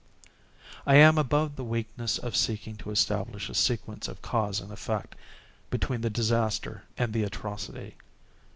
I 0.87 0.95
am 0.95 1.19
above 1.19 1.57
the 1.57 1.63
weakness 1.63 2.17
of 2.17 2.35
seeking 2.35 2.75
to 2.77 2.89
establish 2.89 3.49
a 3.49 3.53
sequence 3.53 4.07
of 4.07 4.23
cause 4.23 4.59
and 4.59 4.71
effect, 4.71 5.13
between 5.69 6.01
the 6.01 6.09
disaster 6.09 6.85
and 6.97 7.13
the 7.13 7.21
atrocity. 7.21 7.93